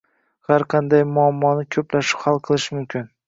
Har 0.51 0.63
qanday 0.73 1.03
muammoni 1.17 1.67
koʻplashib 1.77 2.25
hal 2.27 2.43
qilish 2.49 2.69
mumkin 2.79 3.07